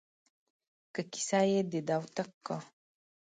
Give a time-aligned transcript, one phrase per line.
[0.93, 2.57] که کيسه يې د دوتک کا